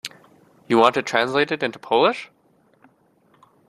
[0.67, 2.31] You want it translated into Polish?